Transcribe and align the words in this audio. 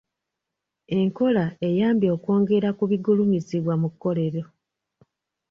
Enkola 0.99 1.45
eyambye 1.67 2.09
okwongera 2.15 2.69
ku 2.77 2.83
bigulumizibwa 2.91 3.73
mu 3.81 3.89
kkolero. 3.93 4.43